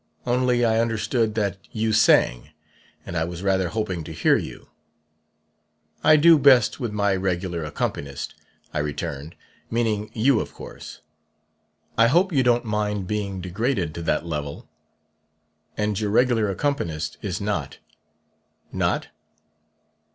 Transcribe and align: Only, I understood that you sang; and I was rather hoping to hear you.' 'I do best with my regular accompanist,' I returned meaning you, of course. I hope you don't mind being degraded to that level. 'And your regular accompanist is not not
Only, 0.25 0.65
I 0.65 0.79
understood 0.79 1.35
that 1.35 1.57
you 1.71 1.93
sang; 1.93 2.49
and 3.05 3.15
I 3.15 3.23
was 3.23 3.43
rather 3.43 3.67
hoping 3.67 4.03
to 4.05 4.11
hear 4.11 4.35
you.' 4.35 4.67
'I 6.03 6.15
do 6.15 6.39
best 6.39 6.79
with 6.79 6.91
my 6.91 7.15
regular 7.15 7.63
accompanist,' 7.63 8.33
I 8.73 8.79
returned 8.79 9.35
meaning 9.69 10.09
you, 10.15 10.39
of 10.39 10.55
course. 10.55 11.01
I 11.99 12.07
hope 12.07 12.33
you 12.33 12.41
don't 12.41 12.65
mind 12.65 13.05
being 13.05 13.41
degraded 13.41 13.93
to 13.93 14.01
that 14.01 14.25
level. 14.25 14.67
'And 15.77 15.99
your 15.99 16.09
regular 16.09 16.49
accompanist 16.49 17.19
is 17.21 17.39
not 17.39 17.77
not 18.71 19.09